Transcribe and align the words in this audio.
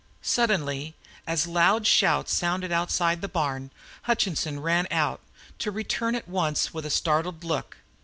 Suddenly, 0.23 0.95
as 1.27 1.45
loud 1.45 1.85
shouts 1.85 2.33
sounded 2.33 2.71
outside 2.71 3.21
the 3.21 3.27
barn, 3.27 3.69
Hutchinson 4.01 4.59
ran 4.59 4.87
out, 4.89 5.21
to 5.59 5.69
return 5.69 6.15
at 6.15 6.27
once 6.27 6.73
with 6.73 6.87
a 6.87 6.89
startled 6.89 7.43
look. 7.43 7.77